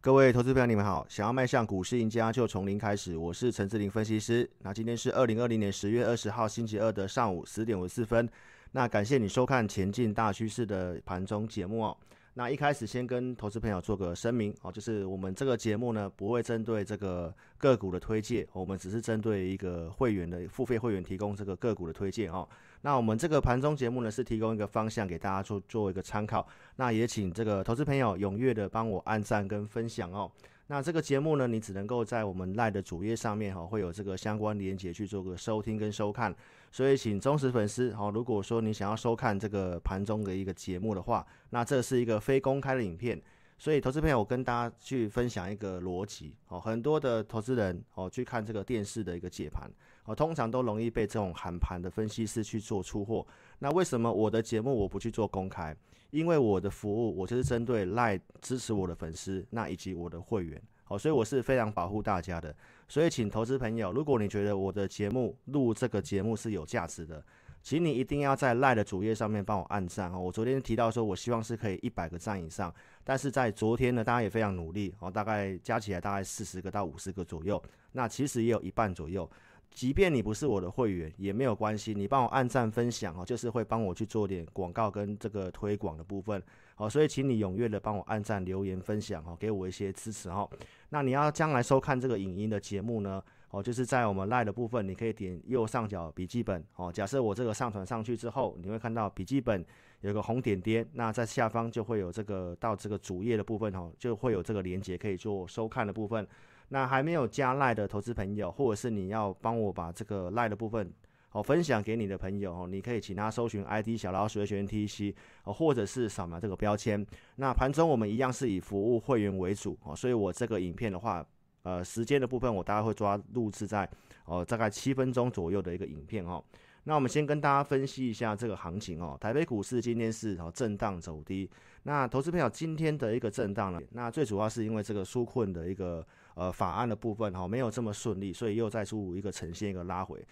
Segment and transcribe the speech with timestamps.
[0.00, 1.04] 各位投资朋友，你们好！
[1.08, 3.16] 想要迈向股市赢家，就从零开始。
[3.16, 4.48] 我是陈志林分析师。
[4.62, 8.26] 那今天是二零二零年十月二十号星期二的上午十点五十四分。
[8.70, 11.96] 那感谢你收看《前进大趋势》的盘中节目哦。
[12.38, 22.48] 那一开始先跟投资朋友做个声明哦，就是我们这个节目呢不会针对这个个股的推荐，我们只是针对一个会员的付费会员提供这个个股的推荐哦。
[22.82, 26.46] 那我们这个盘中节目呢是提供一个方向给大家做做一个参考。
[26.76, 30.30] 那也请这个投资朋友踊跃的帮我按赞跟分享哦。
[30.70, 36.34] 那这个节目呢，你只能够在我们赖的主页上面哈，会有这个相关连接去做个收听跟收看。
[36.70, 43.20] 所以，请忠实粉丝哈，如果说你想要收看这个盘中的一个节目的话，那这是一个非公开的影片。
[43.58, 46.60] 所以，投资朋友，我跟大家去分享一个逻辑哦。
[46.60, 49.68] 很多的投资人哦，去看这个电视的一个解盘
[50.04, 53.26] 哦，通常都容易被这种喊盘的分析师去做出货。
[53.58, 55.76] 那为什么我的节目我不去做公开？
[56.10, 62.54] 因为我的服务，我就是针对赖支持我的粉丝，那以及我的会员，好，所以我是非常保护大家的。
[62.88, 67.22] 所以，请投资朋友，如果你觉得我的节目录这个节目是有价值的，
[67.68, 70.18] 请你一定要在赖的主页上面帮我按赞哦。
[70.18, 79.30] 我昨天提到说，我希望是可以一百个赞以上，但是在昨天呢，大家也非常努力哦，大概加起来大概四十个到五十个左右，那其实也有一半左右。
[79.70, 86.42] 即便你不是我的会员也没有关系，你帮我按赞分享哦，就是会帮我去做点广告跟这个推广的部分，
[86.74, 90.48] 好，所以请你踊跃的帮我按赞、留言、分享哦，给我一些支持哦。
[90.88, 96.92] 那你要将来收看这个影音的节目呢，哦，就是在我们赖的部分，你可以点右上角笔记本哦。
[96.92, 99.64] 假设我这个上传上去之后，你会看到笔记本
[100.02, 106.26] 有个红点点，那在下方就会有这个到这个主页的部分哦，就会有这个连接可以做收看的部分。
[106.68, 110.92] 那还没有加赖的投资朋友，或者是你要帮我把这个赖的部分
[111.32, 117.06] 哦分享给你的朋友哦，你可以请他搜寻 ID 小老鼠的学员 T C 哦，或者是扫描这个标签。
[117.36, 121.26] 那盘中我们一样是以服务会员为主哦，所以我这个影片的话，
[121.62, 123.88] 呃，时间的部分我大概会抓录制在
[124.24, 126.42] 呃大概七分钟左右的一个影片哦。
[126.84, 129.16] 那我们先跟大家分析一下这个行情哦。
[129.20, 131.50] 台北股市今天是哦震荡走低。
[131.82, 140.24] 那投资朋友今天的一个震荡呢，那最主要是因为这个纾困的一个呃法案的部分哈没有这么顺利，所以又再出一个呈现一个拉回。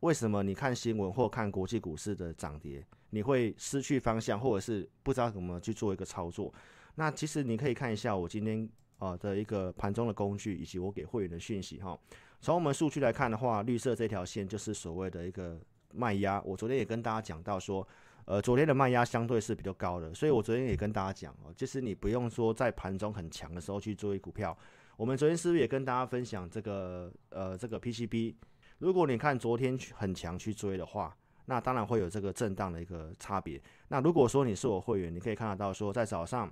[0.00, 6.52] 为什么你看新闻或看国际股市的涨跌，你会失去方向，或者是不知道怎么去做一个操作？
[6.96, 8.68] 那其实你可以看一下我今天
[9.02, 11.98] 呃的一个盘中的工具，以及我给会员的讯息哈。
[12.40, 15.60] 从我们数据来看的话，绿色这条线就是所谓的一个。
[15.94, 17.86] 卖压，我昨天也跟大家讲到说，
[18.24, 24.56] 呃，昨天的卖压相对是比较高的，所以我昨天也跟大家讲哦，就是你不用说在盘中很强的时候去追股票。
[24.96, 28.34] 我们昨天是不是也跟大家分享这个呃这个 PCB？
[28.78, 31.14] 如果你看昨天很强去追的话，
[31.44, 33.60] 那当然会有这个震荡的一个差别。
[33.88, 36.50] 那如果说你是我会员，你可以看得到说，在早上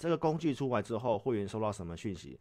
[0.00, 2.40] 这个工具出来之后，会员收到什么讯息？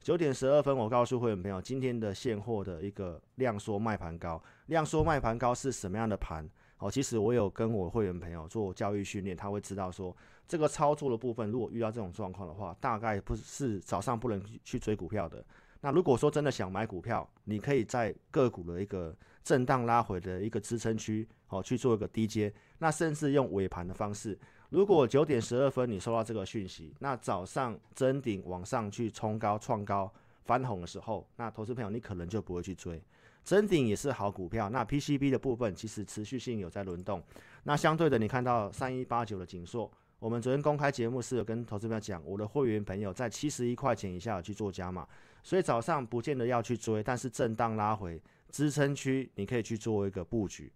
[0.00, 6.48] 九点十二分，我告诉会员朋友，今天的现货的一个量缩卖盘高，量缩卖盘高是什么样的盘？
[6.78, 10.16] 哦，其实我有跟我会员朋友做教育训练，他会知道说，
[10.46, 15.44] 这个操作的部分，如果遇到这种状况的话，大概不是早上不能去追股票的。
[15.80, 19.12] 那如果说真的想买股票，你可以在个股的一个
[19.42, 24.38] 震荡拉回的一个支撑区，哦，去做一个低阶，那甚至用尾盘的方式。
[24.70, 30.12] 如果九点十二分你收到这个讯息，那早上真顶往上去冲高创高
[30.44, 33.02] 翻红的时候，那投资朋友你可能就不会去追。
[33.42, 37.20] 真顶也是好股票，那 PCB 的部分其实持续性有在轮动。
[37.64, 45.04] 那相对的，你看到三一八九的锦硕，我们昨天公开节目是有跟投资朋友讲，我的会员朋友在七十一块钱以下有去做加码，
[45.42, 50.72] 所以早上不见得要去追，但是震荡拉回支撑区，你可以去做一个布局。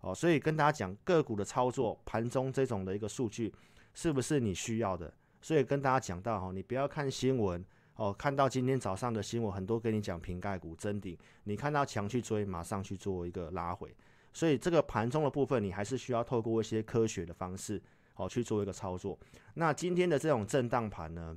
[0.00, 3.52] 哦，所以跟大家讲个股的操作，盘中这种的一个数据
[3.94, 5.12] 是不是你需要的？
[5.40, 7.64] 所以跟大家讲到哈，你不要看新闻
[7.96, 13.92] 哦，看到今天早上的新闻很多跟你讲瓶盖股真顶，你看到强去追，马上去做一个拉回。
[14.32, 17.82] 所以这个盘中的部分，你还是需要透过一些科学的方式
[18.14, 19.18] 哦去做一个操作。
[19.54, 21.36] 那今天的这种震荡盘呢，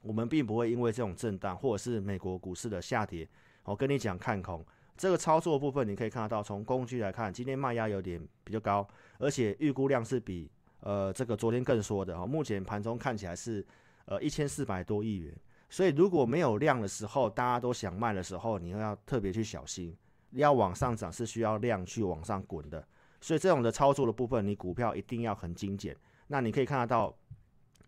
[0.00, 3.28] 我们并不会因为这种震荡或者是美国股市的下跌，
[3.64, 4.64] 我跟你讲看空。
[4.98, 8.86] 这个操作部分，你可以看得到，从工具来看，今天卖压有点比较高，
[9.18, 10.50] 而且预估量是比
[10.80, 12.26] 呃这个昨天更缩的哈。
[12.26, 13.64] 目前盘中看起来是
[14.06, 15.32] 呃一千四百多亿元，
[15.70, 19.96] 所以如果没有量的时候，大家都想卖的时候，你要特别去小心。
[20.32, 22.86] 要往上涨是需要量去往上滚的，
[23.18, 25.96] 所以这种的操作的部分，你股票一定要很精简。
[26.26, 27.16] 那你可以看得到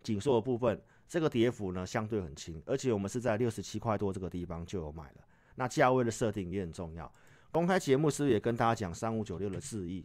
[0.03, 5.17] 紧缩的部分，这个跌幅呢相对很轻，而且我们是在六十七块多这个地方就有买了。
[5.61, 7.13] 那价位的设定也很重要。
[7.53, 10.03] 公开节目是不是也跟大家讲三五九六的智亿？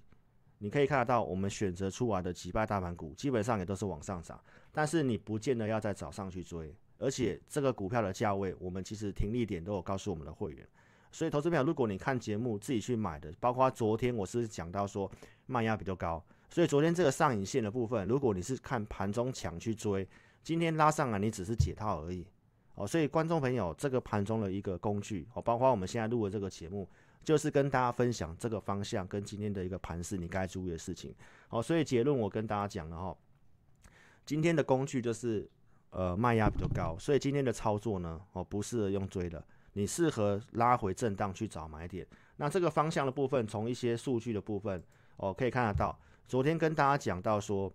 [0.57, 4.37] 你可以看得到，我们选择出来的几败大盘股，基本上也都是往上涨。
[4.73, 10.67] 但是你不见得要在早上去追，而且这个股票的价位，我们其实停利点都有告诉我们的会员。
[11.09, 15.09] 所以，投资朋友，如果你看节目自己去买的，包括昨天我是讲到说
[15.45, 20.05] 卖压比较高，所以昨天这个上影线的部分，如果你是看盘中抢去追，
[20.43, 22.27] 今天拉上来你只是解套而已。
[22.75, 26.87] 哦，所以观众朋友，这个盘中的一个工具，哦，包括我们现在录的这个节目，
[27.23, 31.13] 就是跟大家分享这个方向跟今天的一个盘势，你该注意的事情。
[31.47, 33.17] 好，所以结论我跟大家讲了哈，
[34.25, 35.49] 今天的工具就是
[35.89, 39.43] 呃卖压比较高，所以今天的操作呢，哦不适合用追的。
[39.77, 42.07] 你适合拉回震荡去找买点。
[42.37, 44.81] 那这个方向的部分，从一些数据的部分
[45.17, 45.97] 哦，可以看得到。
[46.27, 47.71] 昨天跟大家讲到说，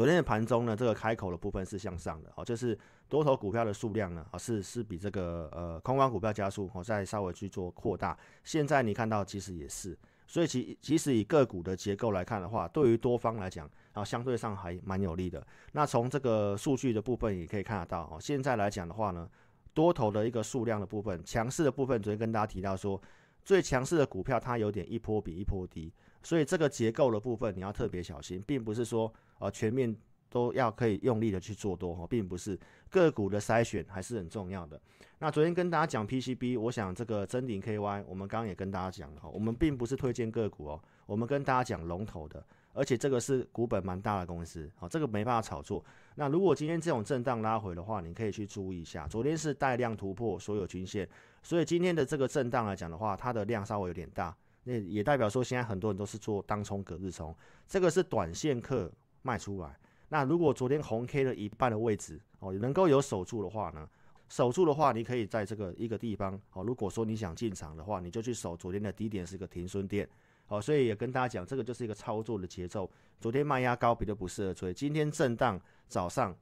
[0.00, 2.74] 昨天的盘中呢，这个开口的部分是向上的哦，就是
[3.06, 8.18] 多头股票的数量呢啊是是比这个呃空方股票加速哦，再稍微去做扩大。
[8.42, 9.94] 现在你看到其实也是，
[10.26, 15.46] 所以其其实以个股的结构来看的话，对于多方来讲啊，相对上还蛮有利的。
[15.72, 19.28] 那从这个数据的部分也可以看得到哦，现在来讲的话呢。
[19.72, 23.00] 多头的一个数量的部分，强势的部分，昨天跟大家提到说，
[23.44, 29.94] 最强势的股票它有点一波比一波低，所以这个结构的部分你要特别小心，并不是说呃全面
[30.28, 32.58] 都要可以用力的去做多哈，并不是
[32.88, 34.80] 个股的筛选还是很重要的。
[35.18, 42.44] 那昨天跟大家讲 PCB，我想这个真鼎 KY，我们刚刚也跟大家讲了哈，我们并不是推荐个股哦，我们跟大家讲龙头的。
[42.72, 45.84] 而且这个是股本蛮大的公司，好，这个没办法炒作。
[46.14, 49.08] 那如果今天这种震荡拉回的话，你可以去注意一下。
[49.08, 51.06] 昨天是带量突破所有均线，
[51.42, 54.34] 所以今天的这个震荡来讲的话，它的量稍微有点大，
[54.64, 57.34] 那也代表说现在很多人都是做当冲隔日冲，
[57.66, 58.90] 这个是短线客
[59.22, 59.78] 卖出来。
[60.08, 63.88] 那如果昨天红 K 的一半的位置哦，能够有守住的话呢，
[64.28, 70.08] 守住的话，你可以在这个一个地方哦，如果说你想进场的话，你就去守昨天的低点是一个停损点。
[70.46, 72.90] 好，所以也跟大家讲，这个就是一个操作的节奏。
[73.20, 76.36] 昨天卖压高，比较不适合追；今天震荡，早上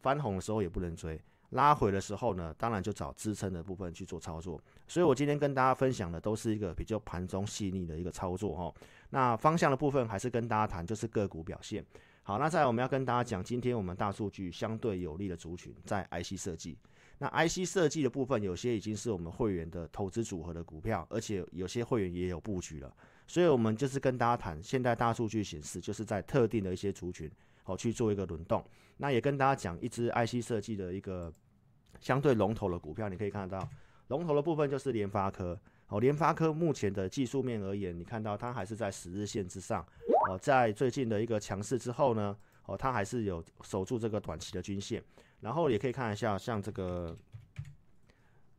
[0.00, 1.20] 翻红的时候也不能追，
[1.50, 4.60] 拉回的时候呢，当然就找支撑的部分去做操作。
[4.88, 8.74] 所以我今天跟大家分享的都是一个比较盘中细腻的一个操作哈。
[9.10, 11.84] 那方向的部分还是跟大家谈，就是个股表现。
[12.22, 16.78] 好，那再来我们要跟大家讲，今天我们大数据相对有利的族群在 IC 设计。
[17.18, 22.94] 那 IC 设计的部分，有些已经是我们会员的投资组合的股票，而且有些会员也有布局了。
[23.26, 27.30] 所以，我们就是跟大家谈，现在大数据显示，就是在特定的一些族群，
[27.70, 28.64] 好去做一个轮动。
[28.96, 31.32] 那也跟大家讲，一支 IC 设计的一个
[32.00, 33.68] 相对龙头的股票，你可以看得到，
[34.08, 35.58] 龙头的部分就是联发科。
[35.86, 39.86] 哦，联发科目前的技术面而言，你看到它还是在十日线之上。
[40.28, 42.36] 哦，在最近的一个强势之后呢，
[42.66, 45.02] 哦，它还是有守住这个短期的均线。
[45.40, 47.16] 然后也可以看一下，像这个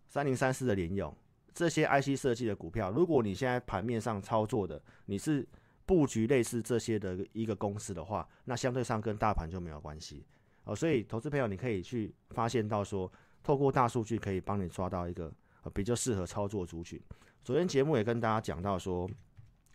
[0.08, 1.14] 三零三四的联用。
[1.54, 5.46] 这些 IC 设计的股票，如果你现在盘面上操作的，你是
[5.86, 10.26] 布局类似这些的一个公司的话，那相对上跟大盘就没有关系
[10.64, 10.76] 哦。
[10.76, 13.12] 所以，投资朋友你可以去发现到说，
[13.44, 15.32] 透过大数据可以帮你抓到一个
[15.74, 17.02] 比较适合操作族群。
[17.44, 19.10] 昨天节目也跟大家讲到说，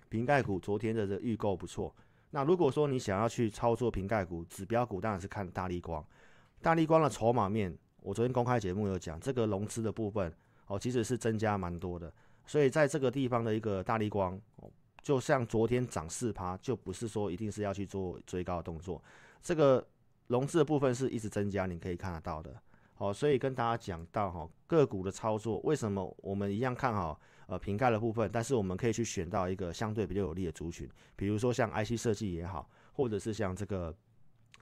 [0.08, 1.94] 瓶盖股昨天的这预购不错。
[2.30, 6.04] 那如果说你想要去操作瓶盖股指标股，当然是看大力光。
[6.60, 10.32] 大力光的筹码面，我昨天公开节目有讲，这个融资的部分。
[10.68, 12.12] 哦，其实是增加蛮多的，
[12.44, 14.36] 所以在这个地方的一个大力光，
[15.06, 19.00] 就像昨天涨四趴，就不是说一定是要去做追高的动作，
[19.40, 19.86] 这个
[20.26, 22.52] 融资的部分是一直增加，你可以看得到的。
[22.94, 33.94] 好，所以跟大家讲到哈个股的操作，为什么我们一样看好呃瓶盖的部分，但是我们可以去选到一个相对比较有利的族群，比如说像 IC 设计也好，或者是像这个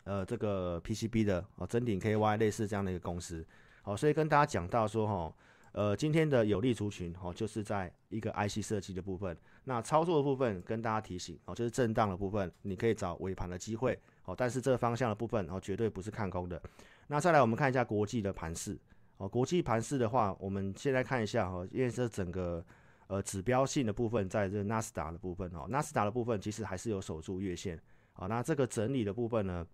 [0.02, 3.42] 呃这个 PCB 的哦真顶 KY 类似这样的一个公司。
[3.80, 5.34] 好，所以跟大家讲到说哈。
[5.74, 9.36] 呃，今天的有利族群哦，就是在一个 IC 设计的部分。
[9.64, 14.36] 那操作的部分跟大家提醒哦，就是震荡的部分，你可以找尾盘的机会哦。
[14.38, 16.62] 但是这个方向的部分哦，绝对不是看空的。
[17.08, 18.78] 那再来我们看一下国际的盘势
[19.16, 19.28] 哦。
[19.28, 22.64] 国际盘势的话，我们现在看一下哈，因为这整个
[23.08, 27.76] 呃指标性的部分，在这纳斯达的部分哦，纳斯达的部分其实还是有守住月线
[28.12, 28.28] 啊。
[28.28, 29.66] 那这个整理的部分呢，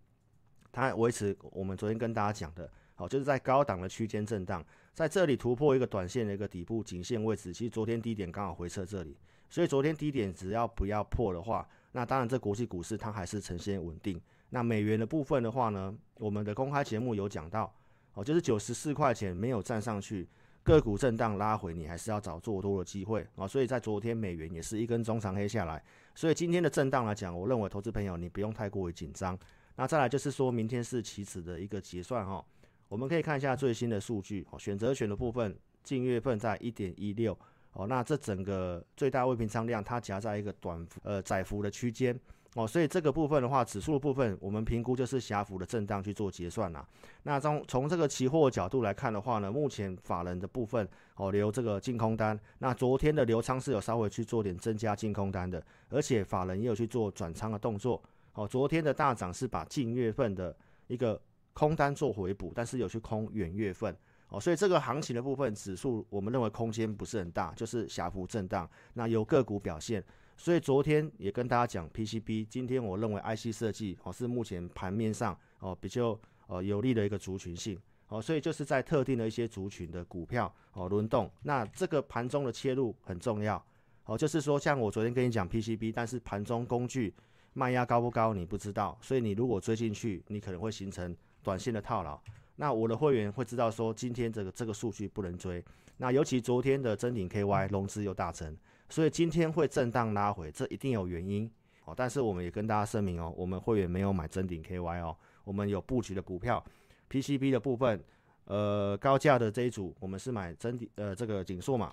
[0.72, 2.72] 它维持我们昨天跟大家讲的。
[3.00, 7.50] 好，就是在高档的区间震荡，在这里突破一个短线的一个底部颈线位置。
[7.50, 9.16] 其实昨天低点刚好回撤这里，
[9.48, 14.20] 所以昨天低点只要不要破的话，那当然这国际股市它还是呈现稳定。
[14.50, 17.74] 那美元的部分的话呢，我们的公开节目有讲到，
[18.12, 20.28] 哦，就是九十四块钱没有站上去，
[20.62, 23.48] 个股震荡拉回，你还是要找做多的机会啊。
[23.48, 25.82] 所以在昨天美元也是一根中长黑下来，
[26.14, 29.38] 所以今天的震荡来讲，我认为投资朋友你不用太过于紧张。
[29.76, 32.44] 那再来就是说明天是期指的一个结算哈。
[32.90, 37.38] 我们可以看一下最新的数据，哦，选择权的部分，近月份在一点一六，
[37.72, 42.18] 哦，那这整个最大未平仓量它夹在一个短呃窄幅的区间，
[42.56, 46.84] 哦，所以这个部分的话，指数的部分，我们评估就是狭幅的震荡去做结算啦。
[47.22, 58.02] 那从从这个期货角度来看的话呢，目前法人的部分哦留这个净空单，那昨天的流仓是有稍微去做点增加净空单的，而且法人也有去做转仓的动作。
[58.32, 60.56] 哦，昨天的大涨是把近月份的
[60.88, 61.20] 一个
[61.60, 63.94] 空单做回补，但是有去空远月份。
[64.30, 68.66] 哦，所以这个行情的部分指数，我们认为空间不是很大，就是狭幅震荡。
[68.94, 70.02] 那有个股表现。
[70.38, 83.62] 所以昨天也跟大家讲 PCB，今天我认为 IC 设计哦是目前盘面上哦比较呃有利的一个族群性哦，所以就是在特定的一些族群的股票哦轮动，那这个盘中的切入很重要
[84.06, 87.14] 哦，就是说像我昨天跟你讲 PCB，但是盘中工具
[87.52, 92.20] 卖压高不高你不知道，所以你如果追进去，你可能会形成短线的套牢。
[92.56, 95.64] 那我的会员会知道说今天这个这个数据不能追，
[95.96, 98.56] 那尤其昨天的真顶 KY 融资又大增。
[98.88, 101.50] 所以今天会震荡拉回，这一定有原因
[101.84, 101.94] 哦。
[101.96, 106.62] 但是我们也跟大家声明哦，我们会员没有买真顶 KY 哦，我们有布局的股票
[107.08, 108.02] ，PCB 的部分，
[108.46, 111.92] 呃，高价的这一组，我们是买真顶呃这个锦硕嘛。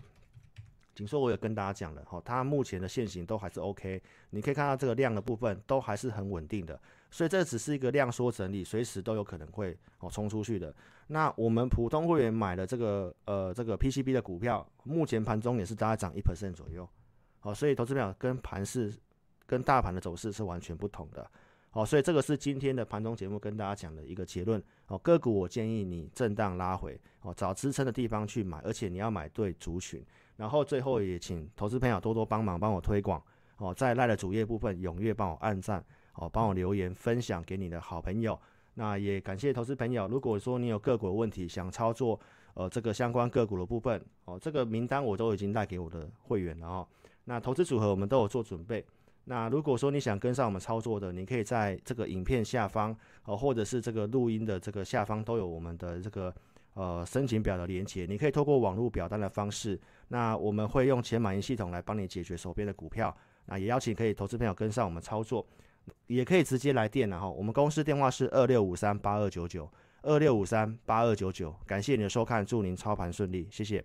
[0.97, 4.01] 锦硕我也跟大家讲了，哈，它目前的线型都还是 OK，
[4.31, 6.81] 你可以看到这个量的部分都还是很稳定的。
[7.11, 10.75] 所以这只是一个量缩整理，随时都有可能会哦冲出去的。
[11.05, 16.89] 那我们普通会员买的这个呃这个 PCB 的股票，目前盘中也是大概涨一 percent 左右。
[17.41, 18.91] 好，所以投资表跟盘势
[19.45, 21.29] 跟大盘的走势是完全不同的。
[21.77, 24.59] 好，所以这个是今天的盘中节目跟大家讲的一个结论。
[24.87, 30.03] 哦，个股我建议你震荡拉回，哦找支撑的地方去买，而且你要买对族群。
[30.37, 33.21] 然后最后也请投资朋友多多帮忙帮我推广。
[33.57, 35.85] 哦，在赖的主页部分踊跃帮我按赞。
[36.15, 38.39] 哦，帮我留言分享给你的好朋友。
[38.73, 40.07] 那也感谢投资朋友。
[40.07, 42.19] 如果说你有个股问题想操作，
[42.55, 46.87] 呃，这个相关个股的部分，哦，这个名单我都已经带给我的会员了哦。
[47.25, 48.83] 那投资组合我们都有做准备。
[49.29, 56.33] 那如果说你想跟上我们操作的，你可以在这个影片下方，呃，或者是这个录音的这个下方都有我们的这个
[56.75, 58.05] 呃申请表的连接。
[58.07, 63.13] 你可以透过网络表单的方式，那我们会用钱满意系统来帮你解决手边的股票。
[63.45, 65.45] 那也邀请可以投资朋友跟上我们操作。
[66.07, 69.69] 也可以直接来电了哈，我们公司电话是二六五三八二九九
[70.01, 73.81] 二六五三八二九九，感谢你的收看，祝您操盘顺利，谢谢。